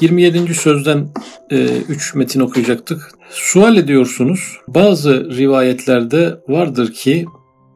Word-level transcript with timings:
27. 0.00 0.54
sözden 0.54 1.08
3 1.50 2.14
e, 2.14 2.18
metin 2.18 2.40
okuyacaktık. 2.40 3.10
Sual 3.30 3.76
ediyorsunuz. 3.76 4.56
Bazı 4.68 5.36
rivayetlerde 5.36 6.40
vardır 6.48 6.92
ki 6.92 7.26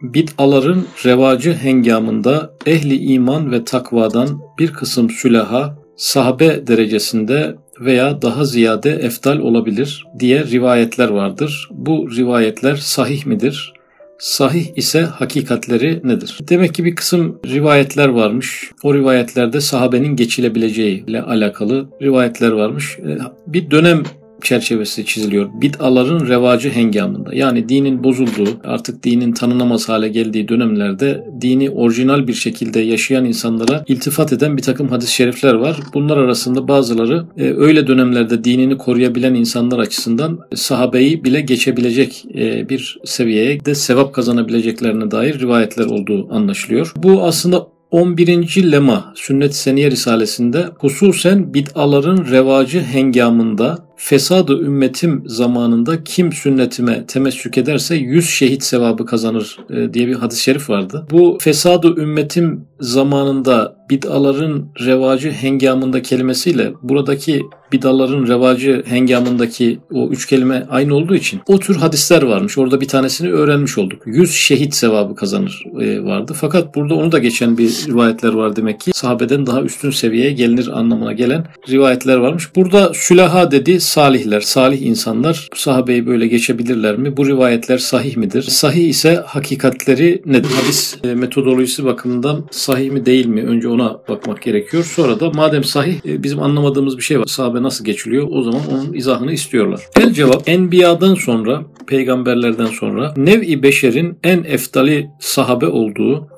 bid'aların 0.02 0.86
revacı 1.04 1.52
hengamında 1.52 2.54
ehli 2.66 2.96
iman 2.96 3.52
ve 3.52 3.64
takvadan 3.64 4.41
bir 4.59 4.72
kısım 4.72 5.11
sülaha 5.11 5.79
sahabe 5.96 6.66
derecesinde 6.66 7.56
veya 7.80 8.23
daha 8.23 8.45
ziyade 8.45 8.91
eftal 8.91 9.39
olabilir 9.39 10.05
diye 10.18 10.45
rivayetler 10.45 11.09
vardır. 11.09 11.68
Bu 11.71 12.11
rivayetler 12.16 12.77
sahih 12.77 13.27
midir? 13.27 13.73
Sahih 14.21 14.66
ise 14.77 15.02
hakikatleri 15.02 16.00
nedir? 16.05 16.39
Demek 16.48 16.75
ki 16.75 16.84
bir 16.84 16.95
kısım 16.96 17.41
rivayetler 17.46 18.09
varmış. 18.09 18.71
O 18.82 18.95
rivayetlerde 18.95 19.61
sahabenin 19.61 20.16
geçilebileceği 20.16 21.07
ile 21.07 21.22
alakalı 21.22 21.89
rivayetler 22.03 22.50
varmış. 22.50 22.99
E, 22.99 23.18
bir 23.46 23.71
dönem 23.71 24.03
çerçevesi 24.44 25.04
çiziliyor. 25.04 25.49
Bid'aların 25.61 26.26
revacı 26.26 26.71
hengamında. 26.71 27.35
Yani 27.35 27.68
dinin 27.68 28.04
bozulduğu, 28.04 28.61
artık 28.64 29.04
dinin 29.04 29.32
tanınamaz 29.32 29.89
hale 29.89 30.08
geldiği 30.08 30.49
dönemlerde 30.49 31.25
dini 31.40 31.71
orijinal 31.71 32.27
bir 32.27 32.34
şekilde 32.34 32.80
yaşayan 32.80 33.25
insanlara 33.25 33.84
iltifat 33.89 34.33
eden 34.33 34.56
bir 34.56 34.62
takım 34.62 34.89
hadis-i 34.89 35.14
şerifler 35.14 35.55
var. 35.55 35.77
Bunlar 35.94 36.16
arasında 36.16 36.69
bazıları 36.69 37.27
e, 37.36 37.55
öyle 37.55 37.86
dönemlerde 37.86 38.44
dinini 38.44 38.78
koruyabilen 38.78 39.34
insanlar 39.34 39.78
açısından 39.78 40.39
sahabeyi 40.55 41.25
bile 41.25 41.41
geçebilecek 41.41 42.25
e, 42.34 42.69
bir 42.69 42.98
seviyeye 43.05 43.64
de 43.64 43.75
sevap 43.75 44.14
kazanabileceklerine 44.14 45.11
dair 45.11 45.41
rivayetler 45.41 45.86
olduğu 45.86 46.34
anlaşılıyor. 46.34 46.92
Bu 46.97 47.22
aslında 47.22 47.66
11. 47.91 48.72
lema 48.72 49.12
Sünnet-i 49.14 49.56
Seniye 49.56 49.91
Risalesi'nde 49.91 50.64
hususen 50.78 51.55
bid'aların 51.55 52.27
revacı 52.30 52.80
hengamında 52.80 53.78
fesadı 54.02 54.52
ümmetim 54.52 55.22
zamanında 55.26 56.04
kim 56.04 56.32
sünnetime 56.32 57.06
temessük 57.06 57.58
ederse 57.58 57.96
100 57.96 58.30
şehit 58.30 58.62
sevabı 58.62 59.06
kazanır 59.06 59.56
e, 59.70 59.94
diye 59.94 60.06
bir 60.06 60.14
hadis-i 60.14 60.42
şerif 60.42 60.70
vardı. 60.70 61.06
Bu 61.10 61.38
fesadı 61.40 62.00
ümmetim 62.00 62.64
zamanında 62.80 63.76
bid'aların 63.90 64.68
revacı 64.80 65.30
hengamında 65.30 66.02
kelimesiyle 66.02 66.72
buradaki 66.82 67.42
bid'aların 67.72 68.26
revacı 68.26 68.82
hengamındaki 68.86 69.78
o 69.92 70.08
üç 70.08 70.26
kelime 70.26 70.66
aynı 70.70 70.94
olduğu 70.94 71.14
için 71.14 71.40
o 71.46 71.58
tür 71.58 71.76
hadisler 71.76 72.22
varmış. 72.22 72.58
Orada 72.58 72.80
bir 72.80 72.88
tanesini 72.88 73.32
öğrenmiş 73.32 73.78
olduk. 73.78 74.02
100 74.06 74.34
şehit 74.34 74.74
sevabı 74.74 75.14
kazanır 75.14 75.64
e, 75.80 76.04
vardı. 76.04 76.32
Fakat 76.36 76.74
burada 76.74 76.94
onu 76.94 77.12
da 77.12 77.18
geçen 77.18 77.58
bir 77.58 77.86
rivayetler 77.88 78.32
var 78.32 78.56
demek 78.56 78.80
ki. 78.80 78.90
Sahabeden 78.94 79.46
daha 79.46 79.62
üstün 79.62 79.90
seviyeye 79.90 80.32
gelinir 80.32 80.78
anlamına 80.78 81.12
gelen 81.12 81.46
rivayetler 81.68 82.16
varmış. 82.16 82.56
Burada 82.56 82.92
sülaha 82.94 83.50
dedi 83.50 83.80
salihler, 83.91 84.41
salih 84.41 84.83
insanlar 84.83 85.48
sahabeyi 85.55 86.06
böyle 86.06 86.27
geçebilirler 86.27 86.96
mi? 86.96 87.16
Bu 87.16 87.27
rivayetler 87.27 87.78
sahih 87.78 88.16
midir? 88.16 88.42
Sahih 88.42 88.88
ise 88.88 89.14
hakikatleri 89.27 90.22
nedir? 90.27 90.50
Hadis 90.62 90.98
e, 91.05 91.14
metodolojisi 91.14 91.84
bakımından 91.84 92.44
sahih 92.50 92.91
mi 92.91 93.06
değil 93.06 93.27
mi? 93.27 93.42
Önce 93.42 93.68
ona 93.68 94.00
bakmak 94.08 94.42
gerekiyor. 94.42 94.84
Sonra 94.84 95.20
da 95.20 95.30
madem 95.30 95.64
sahih 95.64 95.94
e, 96.06 96.22
bizim 96.22 96.42
anlamadığımız 96.42 96.96
bir 96.96 97.02
şey 97.02 97.18
var. 97.18 97.24
Sahabe 97.27 97.62
nasıl 97.62 97.84
geçiliyor? 97.84 98.28
O 98.30 98.42
zaman 98.42 98.61
onun 98.72 98.92
izahını 98.92 99.33
istiyorlar. 99.33 99.80
El 100.00 100.12
cevap 100.12 100.48
Enbiya'dan 100.48 101.14
sonra, 101.14 101.62
peygamberlerden 101.86 102.66
sonra 102.66 103.14
nev-i 103.16 103.62
beşerin 103.62 104.18
en 104.24 104.44
eftali 104.44 105.11
sahabe 105.20 105.66
olduğu 105.66 106.28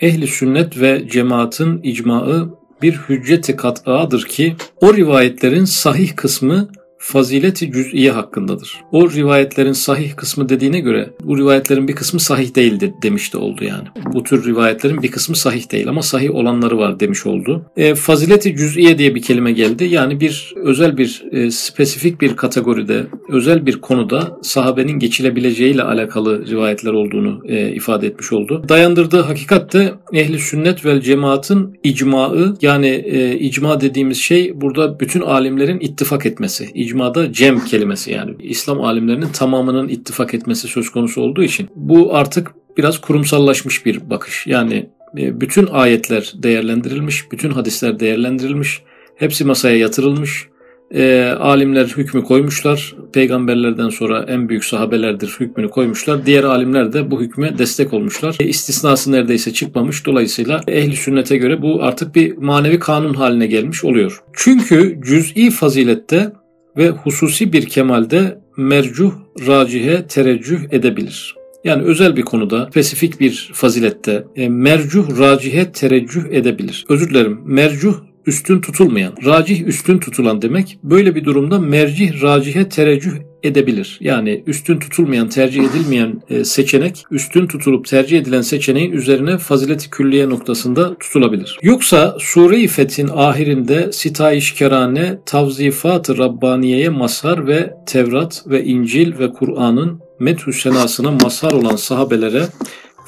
ehli 0.00 0.26
sünnet 0.26 0.80
ve 0.80 1.08
cemaatin 1.10 1.82
icmaı 1.82 2.60
bir 2.82 2.92
hücceti 2.92 3.56
kat'adır 3.56 4.22
ki 4.22 4.56
o 4.80 4.94
rivayetlerin 4.94 5.64
sahih 5.64 6.16
kısmı 6.16 6.68
fazileti 7.00 7.72
cüz'iye 7.72 8.10
hakkındadır. 8.10 8.80
O 8.92 9.10
rivayetlerin 9.10 9.72
sahih 9.72 10.16
kısmı 10.16 10.48
dediğine 10.48 10.80
göre 10.80 11.10
bu 11.24 11.38
rivayetlerin 11.38 11.88
bir 11.88 11.92
kısmı 11.92 12.20
sahih 12.20 12.54
değildir 12.54 12.90
demiş 13.02 13.32
de 13.32 13.38
oldu 13.38 13.64
yani. 13.64 13.88
Bu 14.14 14.22
tür 14.22 14.44
rivayetlerin 14.44 15.02
bir 15.02 15.10
kısmı 15.10 15.36
sahih 15.36 15.72
değil 15.72 15.88
ama 15.88 16.02
sahih 16.02 16.34
olanları 16.34 16.78
var 16.78 17.00
demiş 17.00 17.26
oldu. 17.26 17.66
E, 17.76 17.94
fazileti 17.94 18.56
cüz'iye 18.56 18.98
diye 18.98 19.14
bir 19.14 19.22
kelime 19.22 19.52
geldi. 19.52 19.84
Yani 19.84 20.20
bir 20.20 20.54
özel 20.56 20.98
bir 20.98 21.24
e, 21.32 21.50
spesifik 21.50 22.20
bir 22.20 22.36
kategoride, 22.36 23.06
özel 23.28 23.66
bir 23.66 23.80
konuda 23.80 24.38
sahabenin 24.42 24.98
geçilebileceğiyle 24.98 25.82
alakalı 25.82 26.46
rivayetler 26.46 26.92
olduğunu 26.92 27.42
e, 27.48 27.72
ifade 27.72 28.06
etmiş 28.06 28.32
oldu. 28.32 28.64
Dayandırdığı 28.68 29.20
hakikat 29.20 29.72
de 29.72 29.92
ehli 30.12 30.38
sünnet 30.38 30.84
vel 30.84 31.00
cemaatin 31.00 31.78
icmaı 31.82 32.56
yani 32.62 32.86
e, 32.86 33.38
icma 33.38 33.80
dediğimiz 33.80 34.18
şey 34.18 34.60
burada 34.60 35.00
bütün 35.00 35.20
alimlerin 35.20 35.80
ittifak 35.80 36.26
etmesi 36.26 36.68
icmada 36.90 37.32
cem 37.32 37.64
kelimesi 37.64 38.12
yani 38.12 38.34
İslam 38.38 38.80
alimlerinin 38.80 39.28
tamamının 39.32 39.88
ittifak 39.88 40.34
etmesi 40.34 40.68
söz 40.68 40.90
konusu 40.90 41.22
olduğu 41.22 41.42
için 41.42 41.68
bu 41.74 42.14
artık 42.14 42.52
biraz 42.76 43.00
kurumsallaşmış 43.00 43.86
bir 43.86 44.10
bakış. 44.10 44.46
Yani 44.46 44.90
e, 45.18 45.40
bütün 45.40 45.66
ayetler 45.66 46.32
değerlendirilmiş, 46.36 47.32
bütün 47.32 47.50
hadisler 47.50 48.00
değerlendirilmiş, 48.00 48.82
hepsi 49.16 49.44
masaya 49.44 49.76
yatırılmış. 49.76 50.50
E, 50.94 51.22
alimler 51.40 51.86
hükmü 51.86 52.24
koymuşlar. 52.24 52.94
Peygamberlerden 53.12 53.88
sonra 53.88 54.24
en 54.28 54.48
büyük 54.48 54.64
sahabelerdir 54.64 55.36
hükmünü 55.40 55.70
koymuşlar. 55.70 56.26
Diğer 56.26 56.44
alimler 56.44 56.92
de 56.92 57.10
bu 57.10 57.20
hükme 57.20 57.58
destek 57.58 57.92
olmuşlar. 57.92 58.36
E, 58.40 58.44
istisnası 58.44 59.12
neredeyse 59.12 59.52
çıkmamış. 59.52 60.06
Dolayısıyla 60.06 60.60
ehli 60.68 60.96
sünnete 60.96 61.36
göre 61.36 61.62
bu 61.62 61.82
artık 61.82 62.14
bir 62.14 62.36
manevi 62.36 62.78
kanun 62.78 63.14
haline 63.14 63.46
gelmiş 63.46 63.84
oluyor. 63.84 64.22
Çünkü 64.32 65.00
cüz'i 65.04 65.50
fazilette 65.50 66.32
ve 66.76 66.88
hususi 66.88 67.52
bir 67.52 67.66
kemalde 67.66 68.38
mercuh, 68.56 69.12
racihe 69.46 70.06
tereccüh 70.06 70.60
edebilir. 70.70 71.34
Yani 71.64 71.82
özel 71.82 72.16
bir 72.16 72.22
konuda, 72.22 72.68
spesifik 72.70 73.20
bir 73.20 73.50
fazilette 73.54 74.24
e, 74.36 74.48
mercuh, 74.48 75.18
racihe 75.18 75.72
tereccüh 75.72 76.24
edebilir. 76.30 76.84
Özür 76.88 77.10
dilerim. 77.10 77.40
Mercuh 77.44 77.94
üstün 78.26 78.60
tutulmayan, 78.60 79.14
racih 79.24 79.66
üstün 79.66 79.98
tutulan 79.98 80.42
demek. 80.42 80.78
Böyle 80.82 81.14
bir 81.14 81.24
durumda 81.24 81.58
mercih, 81.58 82.22
racihe 82.22 82.68
tereccüh 82.68 83.12
edebilir. 83.42 83.98
Yani 84.00 84.42
üstün 84.46 84.78
tutulmayan, 84.78 85.28
tercih 85.28 85.64
edilmeyen 85.64 86.22
e, 86.30 86.44
seçenek 86.44 87.04
üstün 87.10 87.46
tutulup 87.46 87.86
tercih 87.86 88.18
edilen 88.18 88.40
seçeneğin 88.40 88.92
üzerine 88.92 89.38
fazileti 89.38 89.90
külliye 89.90 90.28
noktasında 90.28 90.98
tutulabilir. 90.98 91.58
Yoksa 91.62 92.16
Sure-i 92.20 92.68
Fethin 92.68 93.08
ahirinde 93.14 93.92
sitayişkerane 93.92 95.18
tavzifat-ı 95.26 96.18
Rabbaniye'ye 96.18 96.88
mazhar 96.88 97.46
ve 97.46 97.74
Tevrat 97.86 98.44
ve 98.46 98.64
İncil 98.64 99.18
ve 99.18 99.32
Kur'an'ın 99.32 100.00
methü 100.20 100.52
senasına 100.52 101.10
mazhar 101.10 101.52
olan 101.52 101.76
sahabelere 101.76 102.42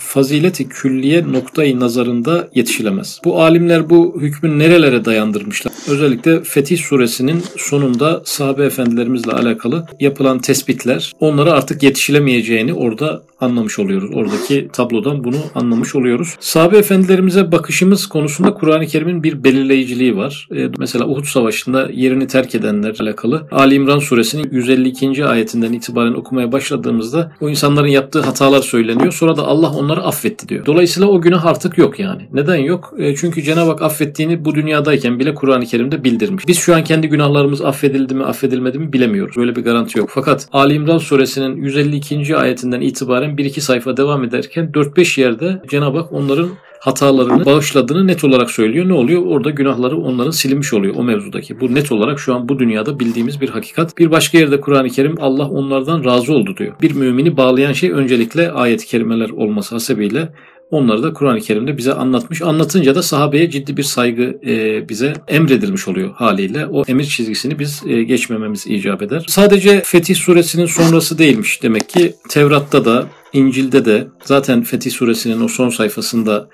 fazileti 0.06 0.68
külliye 0.68 1.32
noktayı 1.32 1.80
nazarında 1.80 2.48
yetişilemez. 2.54 3.20
Bu 3.24 3.42
alimler 3.42 3.90
bu 3.90 4.16
hükmü 4.20 4.58
nerelere 4.58 5.04
dayandırmışlar? 5.04 5.72
Özellikle 5.88 6.42
Fetih 6.42 6.78
suresinin 6.78 7.42
sonunda 7.56 8.22
sahabe 8.24 8.64
efendilerimizle 8.64 9.32
alakalı 9.32 9.86
yapılan 10.00 10.38
tespitler 10.38 11.12
onlara 11.20 11.52
artık 11.52 11.82
yetişilemeyeceğini 11.82 12.74
orada 12.74 13.22
anlamış 13.42 13.78
oluyoruz. 13.78 14.10
Oradaki 14.14 14.68
tablodan 14.72 15.24
bunu 15.24 15.36
anlamış 15.54 15.94
oluyoruz. 15.94 16.36
Sahabe 16.40 16.78
efendilerimize 16.78 17.52
bakışımız 17.52 18.06
konusunda 18.06 18.54
Kur'an-ı 18.54 18.86
Kerim'in 18.86 19.22
bir 19.22 19.44
belirleyiciliği 19.44 20.16
var. 20.16 20.48
Ee, 20.56 20.68
mesela 20.78 21.06
Uhud 21.06 21.24
Savaşı'nda 21.24 21.88
yerini 21.92 22.26
terk 22.26 22.54
edenler 22.54 22.96
alakalı 23.00 23.46
Ali 23.52 23.74
İmran 23.74 23.98
suresinin 23.98 24.48
152. 24.52 25.26
ayetinden 25.26 25.72
itibaren 25.72 26.14
okumaya 26.14 26.52
başladığımızda 26.52 27.32
o 27.40 27.48
insanların 27.48 27.86
yaptığı 27.86 28.20
hatalar 28.20 28.60
söyleniyor. 28.60 29.12
Sonra 29.12 29.36
da 29.36 29.42
Allah 29.42 29.70
onları 29.70 29.91
affetti 29.98 30.48
diyor. 30.48 30.66
Dolayısıyla 30.66 31.08
o 31.08 31.20
günah 31.20 31.44
artık 31.44 31.78
yok 31.78 31.98
yani. 31.98 32.22
Neden 32.32 32.56
yok? 32.56 32.94
E, 32.98 33.16
çünkü 33.16 33.42
Cenab-ı 33.42 33.70
Hak 33.70 33.82
affettiğini 33.82 34.44
bu 34.44 34.54
dünyadayken 34.54 35.18
bile 35.18 35.34
Kur'an-ı 35.34 35.66
Kerim'de 35.66 36.04
bildirmiş. 36.04 36.48
Biz 36.48 36.58
şu 36.58 36.74
an 36.74 36.84
kendi 36.84 37.08
günahlarımız 37.08 37.60
affedildi 37.60 38.14
mi 38.14 38.24
affedilmedi 38.24 38.78
mi 38.78 38.92
bilemiyoruz. 38.92 39.36
Böyle 39.36 39.56
bir 39.56 39.64
garanti 39.64 39.98
yok. 39.98 40.10
Fakat 40.12 40.48
Ali 40.52 40.74
İmran 40.74 40.98
suresinin 40.98 41.56
152. 41.56 42.36
ayetinden 42.36 42.80
itibaren 42.80 43.30
1-2 43.30 43.60
sayfa 43.60 43.96
devam 43.96 44.24
ederken 44.24 44.70
4-5 44.74 45.20
yerde 45.20 45.62
Cenab-ı 45.68 45.98
Hak 45.98 46.12
onların 46.12 46.50
hatalarını 46.82 47.44
bağışladığını 47.44 48.06
net 48.06 48.24
olarak 48.24 48.50
söylüyor. 48.50 48.88
Ne 48.88 48.92
oluyor? 48.92 49.22
Orada 49.26 49.50
günahları 49.50 49.96
onların 49.96 50.30
silinmiş 50.30 50.72
oluyor 50.72 50.94
o 50.96 51.02
mevzudaki. 51.02 51.60
Bu 51.60 51.74
net 51.74 51.92
olarak 51.92 52.20
şu 52.20 52.34
an 52.34 52.48
bu 52.48 52.58
dünyada 52.58 53.00
bildiğimiz 53.00 53.40
bir 53.40 53.48
hakikat. 53.48 53.98
Bir 53.98 54.10
başka 54.10 54.38
yerde 54.38 54.60
Kur'an-ı 54.60 54.90
Kerim 54.90 55.16
Allah 55.20 55.48
onlardan 55.48 56.04
razı 56.04 56.32
oldu 56.32 56.56
diyor. 56.56 56.74
Bir 56.82 56.94
mümini 56.94 57.36
bağlayan 57.36 57.72
şey 57.72 57.90
öncelikle 57.90 58.52
ayet-i 58.52 58.86
kerimeler 58.86 59.30
olması 59.30 59.74
hasebiyle 59.74 60.28
Onları 60.70 61.02
da 61.02 61.12
Kur'an-ı 61.12 61.40
Kerim'de 61.40 61.76
bize 61.76 61.92
anlatmış. 61.92 62.42
Anlatınca 62.42 62.94
da 62.94 63.02
sahabeye 63.02 63.50
ciddi 63.50 63.76
bir 63.76 63.82
saygı 63.82 64.38
e, 64.46 64.88
bize 64.88 65.12
emredilmiş 65.28 65.88
oluyor 65.88 66.10
haliyle. 66.14 66.66
O 66.66 66.84
emir 66.88 67.04
çizgisini 67.04 67.58
biz 67.58 67.82
e, 67.86 68.02
geçmememiz 68.02 68.66
icap 68.66 69.02
eder. 69.02 69.24
Sadece 69.28 69.80
Fetih 69.84 70.16
suresinin 70.16 70.66
sonrası 70.66 71.18
değilmiş 71.18 71.62
demek 71.62 71.88
ki. 71.88 72.14
Tevrat'ta 72.28 72.84
da 72.84 73.06
İncil'de 73.32 73.84
de 73.84 74.08
zaten 74.24 74.62
Fetih 74.62 74.90
suresinin 74.90 75.40
o 75.40 75.48
son 75.48 75.68
sayfasında 75.68 76.48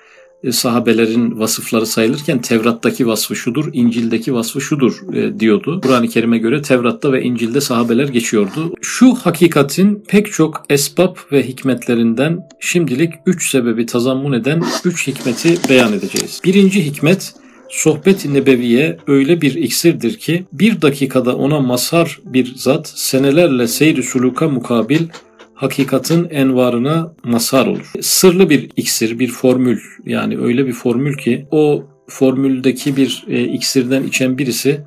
sahabelerin 0.51 1.39
vasıfları 1.39 1.85
sayılırken 1.85 2.41
Tevrat'taki 2.41 3.07
vasfı 3.07 3.35
şudur, 3.35 3.69
İncil'deki 3.73 4.33
vasfı 4.33 4.61
şudur 4.61 5.13
e, 5.13 5.39
diyordu. 5.39 5.81
Kur'an-ı 5.83 6.07
Kerim'e 6.07 6.37
göre 6.37 6.61
Tevrat'ta 6.61 7.11
ve 7.11 7.23
İncil'de 7.23 7.61
sahabeler 7.61 8.07
geçiyordu. 8.07 8.73
Şu 8.81 9.15
hakikatin 9.15 10.03
pek 10.07 10.31
çok 10.31 10.65
esbab 10.69 11.15
ve 11.31 11.47
hikmetlerinden 11.47 12.39
şimdilik 12.59 13.13
üç 13.25 13.49
sebebi 13.49 13.85
tazammun 13.85 14.33
eden 14.33 14.63
üç 14.85 15.07
hikmeti 15.07 15.69
beyan 15.69 15.93
edeceğiz. 15.93 16.41
Birinci 16.45 16.85
hikmet 16.85 17.33
Sohbet-i 17.69 18.33
Nebeviye 18.33 18.97
öyle 19.07 19.41
bir 19.41 19.55
iksirdir 19.55 20.17
ki 20.17 20.45
bir 20.53 20.81
dakikada 20.81 21.35
ona 21.35 21.59
mazhar 21.59 22.19
bir 22.23 22.55
zat 22.55 22.87
senelerle 22.87 23.67
seyri 23.67 24.03
suluka 24.03 24.49
mukabil 24.49 24.99
hakikatin 25.59 26.27
envarına 26.29 27.13
mazhar 27.23 27.67
olur. 27.67 27.91
Sırlı 28.01 28.49
bir 28.49 28.69
iksir, 28.75 29.19
bir 29.19 29.27
formül 29.27 29.79
yani 30.05 30.37
öyle 30.37 30.67
bir 30.67 30.73
formül 30.73 31.17
ki 31.17 31.45
o 31.51 31.83
formüldeki 32.07 32.97
bir 32.97 33.23
e, 33.27 33.43
iksirden 33.43 34.03
içen 34.03 34.37
birisi 34.37 34.81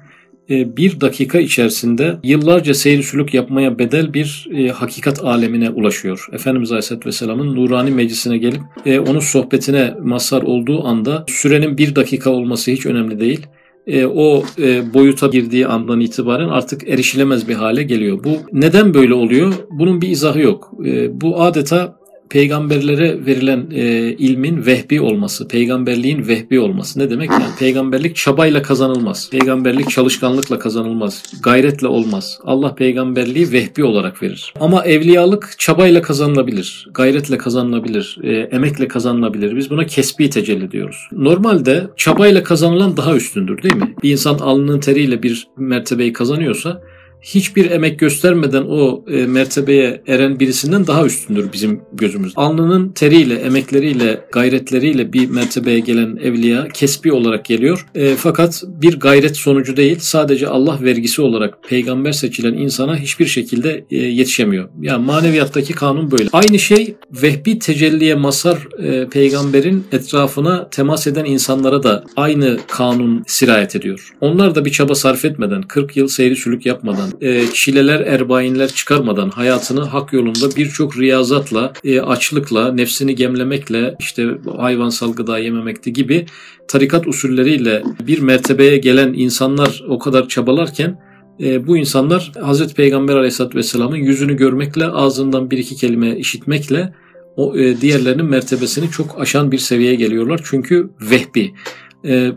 e, 0.51 0.77
bir 0.77 1.01
dakika 1.01 1.39
içerisinde 1.39 2.17
yıllarca 2.23 2.75
seyir 2.75 3.03
sülük 3.03 3.35
yapmaya 3.35 3.79
bedel 3.79 4.15
bir 4.15 4.49
e, 4.55 4.69
hakikat 4.69 5.25
alemine 5.25 5.71
ulaşıyor. 5.71 6.29
Efendimiz 6.33 6.73
Aleyhisselatü 6.73 7.07
Vesselam'ın 7.07 7.57
nurani 7.57 7.91
meclisine 7.91 8.39
gelip 8.39 8.61
e, 8.87 9.01
onun 9.01 9.21
sohbetine 9.21 9.95
mazhar 10.03 10.43
olduğu 10.43 10.85
anda 10.85 11.25
sürenin 11.29 11.79
bir 11.79 11.95
dakika 11.95 12.31
olması 12.31 12.71
hiç 12.71 12.87
önemli 12.87 13.21
değil 13.21 13.47
e, 13.87 14.07
o 14.07 14.45
e, 14.59 14.95
boyuta 14.95 15.27
girdiği 15.27 15.67
andan 15.67 16.01
itibaren 16.01 16.49
artık 16.49 16.89
erişilemez 16.89 17.49
bir 17.49 17.55
hale 17.55 17.83
geliyor. 17.83 18.25
Bu 18.25 18.31
neden 18.53 18.95
böyle 18.95 19.15
oluyor? 19.15 19.55
Bunun 19.71 20.01
bir 20.01 20.09
izahı 20.09 20.41
yok. 20.41 20.73
E, 20.85 21.21
bu 21.21 21.43
adeta 21.43 22.02
peygamberlere 22.33 23.27
verilen 23.27 23.67
e, 23.71 24.13
ilmin 24.13 24.67
vehbi 24.67 25.01
olması, 25.01 25.49
peygamberliğin 25.49 26.29
vehbi 26.29 26.61
olması. 26.61 26.99
Ne 26.99 27.11
demek? 27.11 27.31
Yani 27.31 27.45
peygamberlik 27.59 28.17
çabayla 28.17 28.63
kazanılmaz. 28.63 29.31
Peygamberlik 29.31 29.91
çalışkanlıkla 29.91 30.59
kazanılmaz. 30.59 31.23
Gayretle 31.43 31.87
olmaz. 31.87 32.39
Allah 32.45 32.75
peygamberliği 32.75 33.53
vehbi 33.53 33.85
olarak 33.85 34.23
verir. 34.23 34.55
Ama 34.61 34.85
evliyalık 34.85 35.55
çabayla 35.59 36.03
kazanılabilir. 36.03 36.89
Gayretle 36.95 37.39
kazanılabilir. 37.39 38.19
E, 38.23 38.33
emekle 38.33 38.89
kazanılabilir. 38.89 39.57
Biz 39.57 39.71
buna 39.71 39.87
kesbi 39.87 40.31
tecelli 40.31 40.71
diyoruz. 40.71 41.09
Normalde 41.13 41.87
çabayla 41.97 42.43
kazanılan 42.43 42.97
daha 42.97 43.17
üstündür 43.17 43.63
değil 43.63 43.77
mi? 43.77 43.95
Bir 44.03 44.11
insan 44.11 44.39
alnının 44.39 44.81
teriyle 44.81 45.23
bir 45.23 45.49
mertebeyi 45.57 46.13
kazanıyorsa 46.13 46.83
hiçbir 47.23 47.71
emek 47.71 47.99
göstermeden 47.99 48.63
o 48.63 49.05
e, 49.11 49.27
mertebeye 49.27 50.03
eren 50.07 50.41
birisinden 50.41 50.87
daha 50.87 51.07
üstündür 51.07 51.53
bizim 51.53 51.81
gözümüz. 51.93 52.33
Alnının 52.37 52.89
teriyle, 52.89 53.35
emekleriyle, 53.35 54.21
gayretleriyle 54.33 55.13
bir 55.13 55.31
mertebeye 55.31 55.79
gelen 55.79 56.17
evliya 56.17 56.69
kesbi 56.69 57.13
olarak 57.13 57.45
geliyor. 57.45 57.87
E, 57.95 58.15
fakat 58.15 58.63
bir 58.67 59.01
gayret 59.01 59.37
sonucu 59.37 59.77
değil, 59.77 59.97
sadece 60.01 60.49
Allah 60.49 60.79
vergisi 60.83 61.23
olarak 61.23 61.59
peygamber 61.69 62.13
seçilen 62.13 62.55
insana 62.55 62.97
hiçbir 62.97 63.27
şekilde 63.27 63.85
e, 63.91 63.97
yetişemiyor. 63.97 64.69
Yani 64.81 65.05
maneviyattaki 65.07 65.73
kanun 65.73 66.11
böyle. 66.11 66.29
Aynı 66.33 66.59
şey 66.59 66.95
vehbi 67.11 67.59
tecelliye 67.59 68.15
masar 68.15 68.59
e, 68.79 69.09
peygamberin 69.09 69.85
etrafına 69.93 70.69
temas 70.69 71.07
eden 71.07 71.25
insanlara 71.25 71.83
da 71.83 72.05
aynı 72.17 72.59
kanun 72.69 73.25
sirayet 73.27 73.77
ediyor. 73.77 74.13
Onlar 74.21 74.55
da 74.55 74.65
bir 74.65 74.71
çaba 74.71 74.95
sarf 74.95 75.25
etmeden, 75.25 75.63
40 75.63 75.97
yıl 75.97 76.09
seyri 76.09 76.37
sülük 76.37 76.67
yapmadan, 76.67 77.12
e, 77.21 77.47
çileler, 77.55 78.01
erbainler 78.01 78.69
çıkarmadan 78.69 79.31
hayatını 79.31 79.81
hak 79.81 80.13
yolunda 80.13 80.57
birçok 80.57 80.99
riyazatla, 80.99 81.73
e, 81.85 82.01
açlıkla, 82.01 82.73
nefsini 82.73 83.15
gemlemekle, 83.15 83.95
işte 83.99 84.27
hayvansal 84.57 85.13
gıda 85.13 85.39
yememekte 85.39 85.91
gibi 85.91 86.27
tarikat 86.69 87.07
usulleriyle 87.07 87.83
bir 88.07 88.19
mertebeye 88.19 88.77
gelen 88.77 89.13
insanlar 89.13 89.85
o 89.89 89.99
kadar 89.99 90.29
çabalarken 90.29 91.01
e, 91.41 91.67
bu 91.67 91.77
insanlar 91.77 92.33
Hz. 92.43 92.75
Peygamber 92.75 93.17
Aleyhisselatü 93.17 93.59
Vesselam'ın 93.59 93.97
yüzünü 93.97 94.37
görmekle, 94.37 94.87
ağzından 94.87 95.51
bir 95.51 95.59
iki 95.59 95.77
kelime 95.77 96.17
işitmekle 96.17 96.93
o 97.37 97.55
diğerlerinin 97.55 98.25
mertebesini 98.27 98.91
çok 98.91 99.21
aşan 99.21 99.53
bir 99.53 99.59
seviyeye 99.59 99.95
geliyorlar. 99.95 100.41
Çünkü 100.45 100.91
vehbi. 101.11 101.55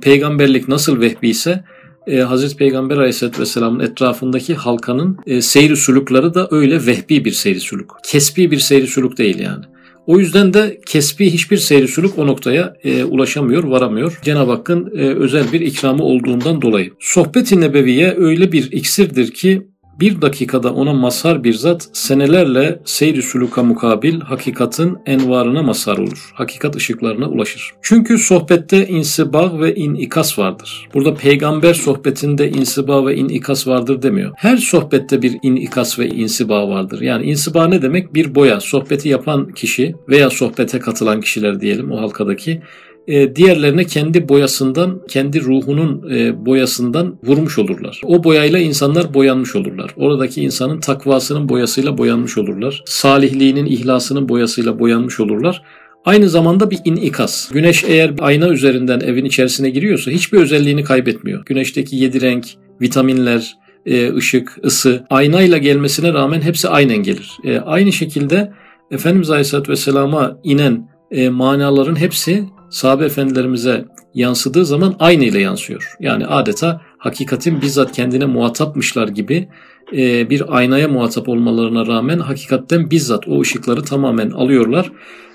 Peygamberlik 0.02 0.68
nasıl 0.68 1.02
vehbi 1.02 1.30
ise 1.30 1.64
e, 2.08 2.20
Hazreti 2.20 2.58
Peygamber 2.58 2.98
Aleyhisselatü 2.98 3.42
Vesselam'ın 3.42 3.80
etrafındaki 3.80 4.56
halkanın 4.56 5.18
e, 5.28 5.42
seyri 5.42 5.76
sulukları 5.76 6.34
da 6.34 6.48
öyle 6.52 6.86
vehbi 6.86 7.26
bir 7.26 7.32
seyri 7.32 7.60
suluk. 7.60 7.98
Kesbi 8.04 8.52
bir 8.52 8.60
seyri 8.60 8.88
suluk 8.88 9.18
değil 9.18 9.40
yani. 9.40 9.66
O 10.08 10.20
yüzden 10.20 10.54
de 10.54 10.80
kesbi 10.86 11.30
hiçbir 11.30 11.58
seyri 11.58 11.88
suluk 11.88 12.20
o 12.20 12.28
noktaya 12.28 12.76
e, 12.84 13.04
ulaşamıyor, 13.04 13.64
varamıyor. 13.64 14.20
Cenab-ı 14.22 14.52
Hakk'ın 14.52 14.86
e, 14.86 15.00
özel 15.00 15.52
bir 15.54 15.62
ikramı 15.62 16.04
olduğundan 16.04 16.62
dolayı. 16.62 16.92
Sohbet-i 17.00 17.62
Nebeviye 17.62 18.16
öyle 18.18 18.52
bir 18.52 18.72
iksirdir 18.72 19.32
ki 19.32 19.68
bir 20.00 20.22
dakikada 20.22 20.74
ona 20.74 20.94
mazhar 20.94 21.44
bir 21.44 21.54
zat 21.54 21.90
senelerle 21.94 22.80
seyri 22.86 23.22
suluka 23.22 23.64
mukabil 23.64 24.22
hakikatin 24.22 24.98
envarına 25.06 25.64
mazhar 25.64 25.98
olur. 25.98 26.32
Hakikat 26.34 26.76
ışıklarına 26.76 27.30
ulaşır. 27.30 27.74
Çünkü 27.82 28.18
sohbette 28.18 28.88
insibah 28.88 29.60
ve 29.60 29.76
inikas 29.76 30.40
vardır. 30.40 30.90
Burada 30.94 31.14
peygamber 31.14 31.74
sohbetinde 31.74 32.50
insibah 32.50 33.06
ve 33.06 33.16
inikas 33.16 33.68
vardır 33.68 34.02
demiyor. 34.02 34.32
Her 34.36 34.58
sohbette 34.58 35.22
bir 35.22 35.38
inikas 35.44 36.00
ve 36.00 36.08
insibah 36.08 36.68
vardır. 36.68 37.02
Yani 37.02 37.26
insibah 37.26 37.68
ne 37.68 37.82
demek? 37.82 38.14
Bir 38.14 38.36
boya. 38.36 38.60
Sohbeti 38.60 39.10
yapan 39.10 39.52
kişi 39.52 39.96
veya 40.10 40.30
sohbete 40.30 40.80
katılan 40.80 41.22
kişiler 41.22 41.62
diyelim 41.62 41.92
o 41.92 42.02
halkadaki 42.02 42.62
e, 43.08 43.36
diğerlerine 43.36 43.84
kendi 43.84 44.30
boyasından, 44.30 45.02
kendi 45.08 45.42
ruhunun 45.42 46.12
e, 46.12 46.46
boyasından 46.46 47.20
vurmuş 47.24 47.60
olurlar. 47.60 48.02
O 48.04 48.24
boyayla 48.24 48.60
insanlar 48.60 49.14
boyanmış 49.14 49.56
olurlar. 49.56 49.92
Oradaki 49.98 50.42
insanın 50.42 50.80
takvasının 50.80 51.50
boyasıyla 51.50 51.98
boyanmış 51.98 52.38
olurlar. 52.38 52.84
Salihliğinin, 52.86 53.66
ihlasının 53.66 54.30
boyasıyla 54.30 54.80
boyanmış 54.80 55.20
olurlar. 55.20 55.62
Aynı 56.06 56.30
zamanda 56.30 56.72
bir 56.72 56.80
inikas. 56.86 57.50
Güneş 57.50 57.84
eğer 57.84 58.14
ayna 58.20 58.50
üzerinden 58.50 59.00
evin 59.00 59.26
içerisine 59.26 59.70
giriyorsa 59.70 60.12
hiçbir 60.12 60.38
özelliğini 60.38 60.84
kaybetmiyor. 60.84 61.46
Güneşteki 61.46 61.96
yedi 61.96 62.22
renk, 62.22 62.46
vitaminler, 62.82 63.54
e, 63.86 64.16
ışık, 64.16 64.58
ısı 64.66 65.06
aynayla 65.10 65.58
gelmesine 65.58 66.14
rağmen 66.14 66.42
hepsi 66.42 66.70
aynen 66.70 66.98
gelir. 66.98 67.32
Aynı 67.66 67.92
şekilde 67.92 68.52
Efendimiz 68.92 69.30
Aleyhisselatü 69.30 69.72
Vesselam'a 69.72 70.38
inen 70.44 70.90
manaların 71.32 72.00
hepsi 72.00 72.44
sahabe 72.76 73.06
efendilerimize 73.06 73.86
yansıdığı 74.14 74.66
zaman 74.66 74.96
aynı 75.00 75.24
ile 75.24 75.40
yansıyor. 75.40 75.96
Yani 76.00 76.26
adeta 76.26 76.82
hakikatin 76.98 77.62
bizzat 77.62 77.92
kendine 77.92 78.26
muhatapmışlar 78.26 79.08
gibi 79.08 79.48
e, 79.94 80.30
bir 80.30 80.58
aynaya 80.58 80.88
muhatap 80.88 81.30
olmalarına 81.30 81.88
rağmen 81.88 82.20
hakikatten 82.20 82.92
bizzat 82.92 83.28
o 83.28 83.42
ışıkları 83.42 83.84
tamamen 83.84 84.30
alıyorlar. 84.30 84.92